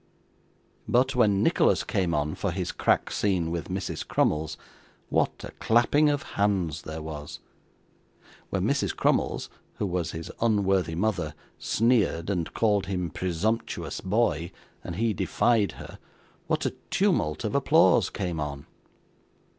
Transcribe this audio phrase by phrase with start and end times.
[0.87, 4.07] But when Nicholas came on for his crack scene with Mrs.
[4.07, 4.57] Crummles,
[5.09, 7.37] what a clapping of hands there was!
[8.49, 8.95] When Mrs.
[8.95, 14.49] Crummles (who was his unworthy mother), sneered, and called him 'presumptuous boy,'
[14.83, 15.99] and he defied her,
[16.47, 18.65] what a tumult of applause came on!